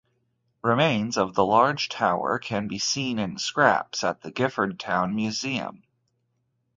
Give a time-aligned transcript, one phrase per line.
[0.63, 5.83] Remains of the large tower can be seen in scraps at the Giffordtown Museum.